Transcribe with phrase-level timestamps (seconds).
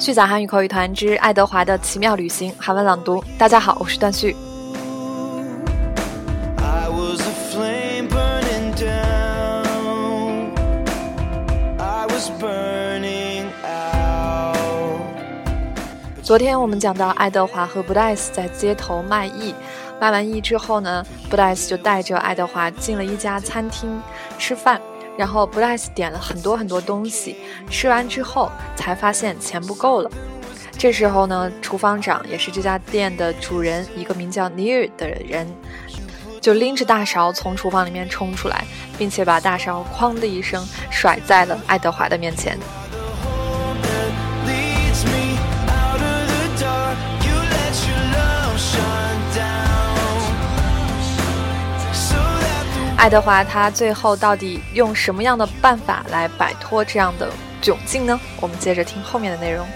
[0.00, 3.22] 续讲韩语口语团之爱德华的奇妙旅行韩文朗读。
[3.36, 4.34] 大家好，我是段旭。
[16.22, 19.54] 昨天我们讲到爱德华和布莱斯在街头卖艺，
[20.00, 24.00] 卖完艺之后呢，布莱斯就带着爱德华进了一家餐厅
[24.38, 24.80] 吃饭。
[25.20, 27.36] 然后布莱斯点了很多很多东西，
[27.68, 30.10] 吃完之后才发现钱不够了。
[30.78, 35.46] 这时候呢，厨房长也是这家店的主人，一个名叫尼尔的人，
[36.40, 38.64] 就拎着大勺从厨房里面冲出来，
[38.96, 42.58] 并且把大勺“哐”的一声甩在了爱德华的面前。
[53.00, 58.20] 爱德华他最后到底用什么样的办法来摆脱这样的窘境呢？
[58.42, 59.66] 我们接着听后面的内容。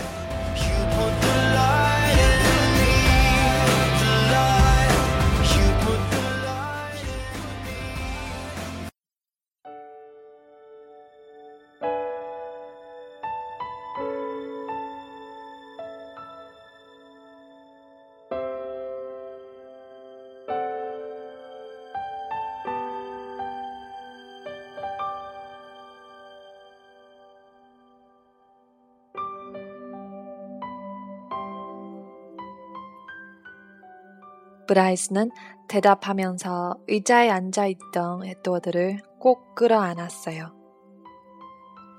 [34.67, 35.31] 브라이스는
[35.69, 40.53] 대답하면서 의자에 앉아 있던 에드워드를 꼭 끌어안았어요.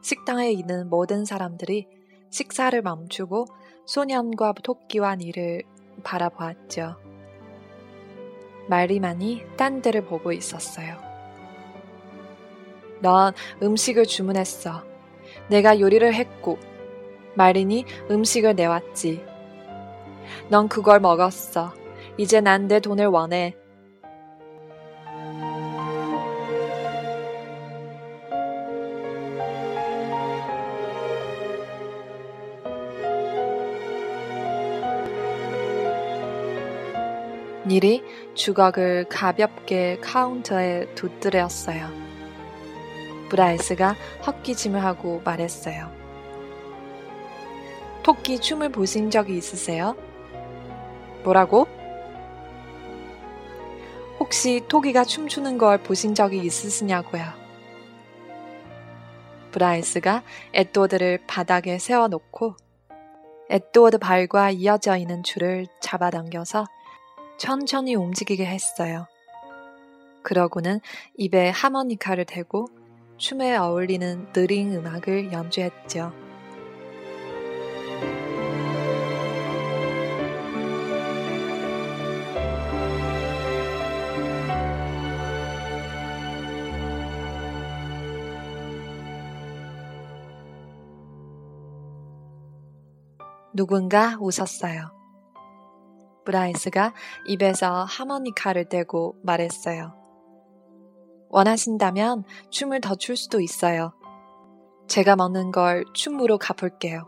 [0.01, 1.87] 식당에 있는 모든 사람들이
[2.29, 3.45] 식사를 멈추고
[3.85, 5.63] 소년과 토끼와 니를
[6.03, 6.97] 바라보았죠.
[8.67, 10.97] 말리만이 딴 데를 보고 있었어요.
[13.01, 14.83] 넌 음식을 주문했어.
[15.49, 16.57] 내가 요리를 했고,
[17.35, 19.23] 마린이 음식을 내왔지.
[20.49, 21.73] 넌 그걸 먹었어.
[22.17, 23.55] 이제 난 내 돈을 원해.
[37.67, 38.03] 닐이
[38.35, 41.89] 주걱을 가볍게 카운터에 두드렸어요.
[43.29, 45.91] 브라이스가 헛기침을 하고 말했어요.
[48.03, 49.95] 토끼 춤을 보신 적이 있으세요?
[51.23, 51.67] 뭐라고?
[54.25, 57.23] 혹시 토끼가 춤추는 걸 보신 적이 있으시냐고요?
[59.51, 62.55] 브라이스가 에드워드를 바닥에 세워놓고
[63.51, 66.65] 에드워드 발과 이어져 있는 줄을 잡아당겨서
[67.37, 69.05] 천천히 움직이게 했어요.
[70.23, 70.79] 그러고는
[71.17, 72.65] 입에 하모니카를 대고
[73.17, 76.24] 춤에 어울리는 느린 음악을 연주했죠.
[93.55, 94.91] 누군가 웃었어요.
[96.25, 96.93] 브라이스가
[97.25, 99.93] 입에서 하모니카를 떼고 말했어요.
[101.29, 103.93] 원하신다면 춤을 더 출 수도 있어요.
[104.87, 107.07] 제가 먹는 걸 춤으로 갚을게요.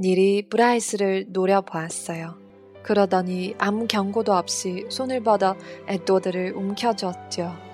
[0.00, 2.38] 닐이 브라이스를 노려보았어요.
[2.82, 5.54] 그러더니 아무 경고도 없이 손을 뻗어
[5.86, 7.69] 에드워드를 움켜쥐었죠.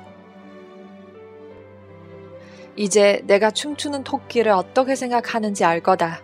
[2.77, 6.21] 이제 내가 춤추는 토끼를 어떻게 생각하는지 알 거다.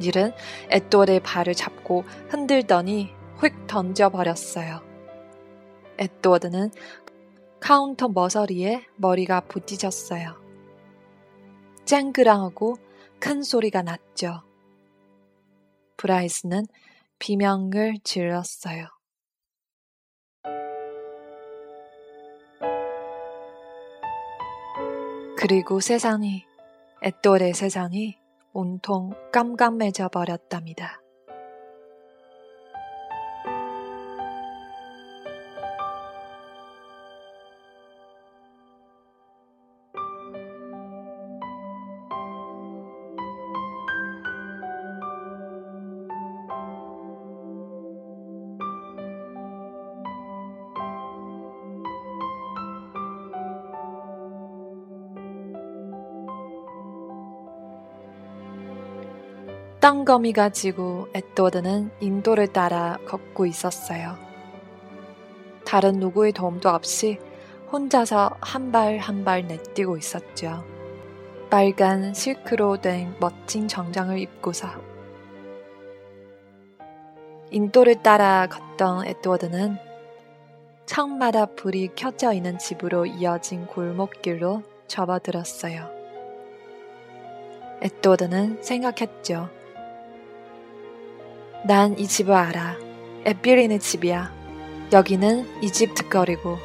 [0.00, 0.32] 닐은
[0.70, 4.82] 에또의 발을 잡고 흔들더니 휙 던져버렸어요.
[5.98, 6.70] 에드워드는
[7.60, 10.40] 카운터 모서리에 머리가 부딪혔어요.
[11.84, 12.76] 쨍그랑하고
[13.18, 14.42] 큰 소리가 났죠.
[15.98, 16.66] 브라이스는
[17.18, 18.86] 비명을 질렀어요.
[25.42, 26.44] 그리고 세상이,
[27.02, 28.18] 앳돌의 세상이
[28.52, 30.99] 온통 깜깜해져 버렸답니다.
[59.80, 64.16] 땅거미가 지고 에드워드는 인도를 따라 걷고 있었어요.
[65.64, 67.18] 다른 누구의 도움도 없이
[67.72, 70.64] 혼자서 한 발 한 발 내뛰고 있었죠.
[71.48, 74.68] 빨간 실크로 된 멋진 정장을 입고서
[77.50, 79.78] 인도를 따라 걷던 에드워드는
[80.86, 85.88] 창마다 불이 켜져 있는 집으로 이어진 골목길로 접어들었어요.
[87.82, 89.48] 에드워드는 생각했죠.
[91.64, 92.76] 난 이 집을 알아.
[93.26, 94.32] 에필린의 집이야.
[94.92, 96.58] 여기는 이집 득거리고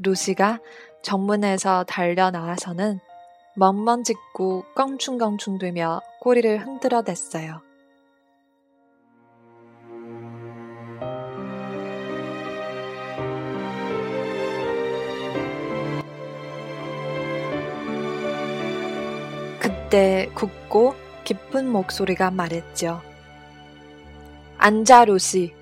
[0.00, 0.60] 루시가
[1.02, 3.00] 정문에서 달려 나와서는
[3.58, 7.60] 멍멍 짖고 껑충껑충대며 꼬리를 흔들어 댔어요.
[19.58, 20.94] 그때 굵고
[21.24, 23.02] 깊은 목소리가 말했죠.
[24.58, 25.57] 앉아, 루시.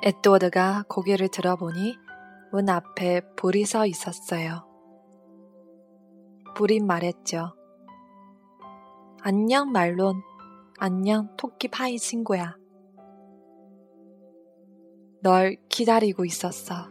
[0.00, 1.98] 에드워드가 고개를 들어보니
[2.52, 4.64] 문 앞에 불이 서 있었어요.
[6.54, 7.54] 불이 말했죠.
[9.22, 10.22] 안녕 말론.
[10.78, 12.56] 안녕 토끼 파이 친구야.
[15.20, 16.88] 널 기다리고 있었어.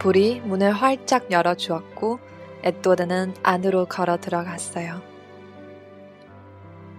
[0.00, 2.27] 불이 문을 활짝 열어주었고
[2.68, 5.00] 에드워드는 안으로 걸어 들어갔어요.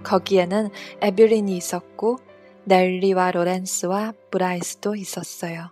[0.04, 0.70] 거기에는
[1.02, 2.18] 애빌린이 있었고
[2.64, 5.70] 넬리와 로렌스와 브라이스도 있었어요.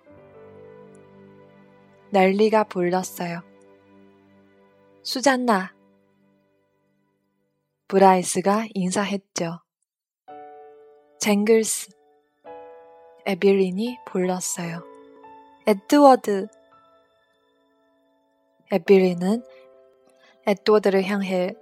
[2.11, 3.41] 넬리가 불렀어요.
[5.01, 5.73] 수잔나.
[7.87, 9.61] 브라이스가 인사했죠.
[11.19, 11.89] 쟁글스.
[13.25, 14.83] 에빌린이 불렀어요.
[15.65, 16.47] 에드워드.
[18.71, 19.43] 에빌린은
[20.47, 21.53] 에드워드를 향해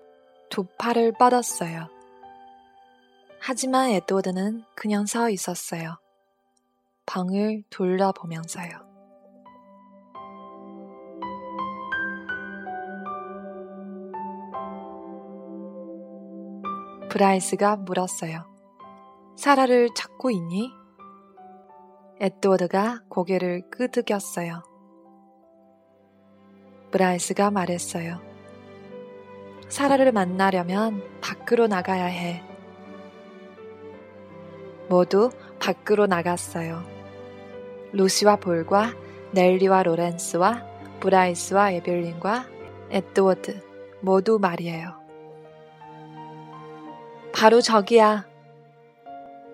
[0.52, 1.88] 두 팔을 뻗었어요.
[3.40, 5.98] 하지만 에드워드는 그냥 서 있었어요.
[7.08, 8.70] 방을 둘러보면서요.
[17.10, 18.46] 브라이스가 물었어요.
[19.36, 20.72] 사라를 찾고 있니?
[22.20, 24.62] 에드워드가 고개를 끄덕였어요.
[26.92, 28.35] 브라이스가 말했어요.
[29.70, 32.44] 사라를 만나려면 밖으로 나가야 해.
[34.88, 36.84] 모두 밖으로 나갔어요.
[37.92, 38.94] 루시와 불과
[39.32, 40.64] 넬리와 로렌스와
[41.00, 42.46] 브라이스와 애빌린과
[42.92, 43.62] 에드워드
[44.02, 44.94] 모두 말이에요.
[47.34, 48.26] 바로 저기야.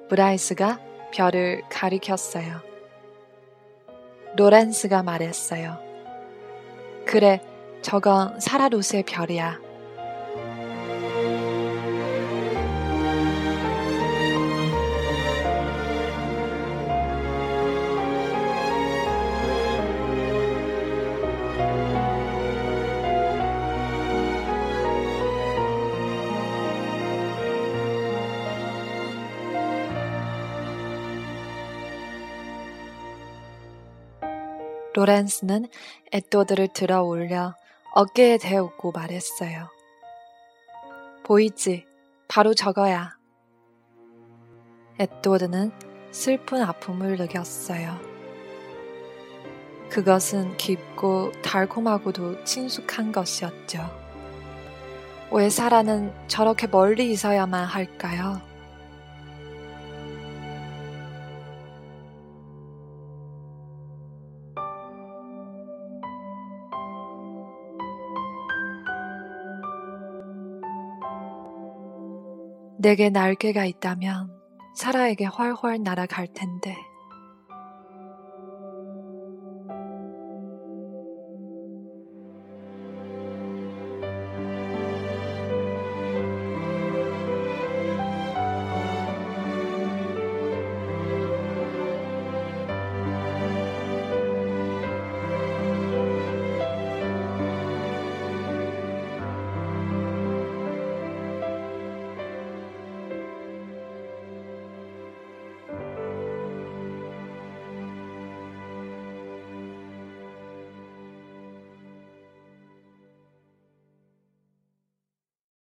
[0.09, 0.79] 브라이스가
[1.11, 2.61] 별을 가리켰어요.
[4.37, 5.79] 로렌스가 말했어요.
[7.05, 7.41] 그래,
[7.81, 9.70] 저건 사라 루스의 별이야.
[34.93, 35.67] 로렌스는
[36.11, 37.55] 에드워드를 들어 올려
[37.93, 39.69] 어깨에 대었고 말했어요.
[41.23, 41.85] 보이지?
[42.27, 43.17] 바로 저거야.
[44.99, 45.71] 에드워드는
[46.11, 47.99] 슬픈 아픔을 느꼈어요.
[49.89, 53.79] 그것은 깊고 달콤하고도 친숙한 것이었죠.
[55.31, 58.50] 왜 사라는 저렇게 멀리 있어야만 할까요?
[72.81, 74.31] 내게 날개가 있다면
[74.75, 76.75] 사라에게 훨훨 날아갈 텐데.